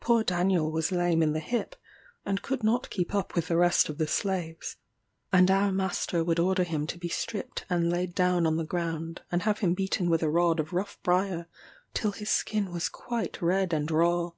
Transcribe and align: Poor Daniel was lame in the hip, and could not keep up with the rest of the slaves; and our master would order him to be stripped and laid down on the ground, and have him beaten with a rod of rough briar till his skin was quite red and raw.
Poor 0.00 0.24
Daniel 0.24 0.68
was 0.72 0.90
lame 0.90 1.22
in 1.22 1.32
the 1.32 1.38
hip, 1.38 1.76
and 2.26 2.42
could 2.42 2.64
not 2.64 2.90
keep 2.90 3.14
up 3.14 3.36
with 3.36 3.46
the 3.46 3.56
rest 3.56 3.88
of 3.88 3.98
the 3.98 4.06
slaves; 4.08 4.74
and 5.32 5.48
our 5.48 5.70
master 5.70 6.24
would 6.24 6.40
order 6.40 6.64
him 6.64 6.88
to 6.88 6.98
be 6.98 7.08
stripped 7.08 7.66
and 7.70 7.88
laid 7.88 8.12
down 8.12 8.48
on 8.48 8.56
the 8.56 8.64
ground, 8.64 9.22
and 9.30 9.42
have 9.42 9.60
him 9.60 9.74
beaten 9.74 10.10
with 10.10 10.24
a 10.24 10.28
rod 10.28 10.58
of 10.58 10.72
rough 10.72 11.00
briar 11.04 11.46
till 11.94 12.10
his 12.10 12.30
skin 12.30 12.72
was 12.72 12.88
quite 12.88 13.40
red 13.40 13.72
and 13.72 13.92
raw. 13.92 14.32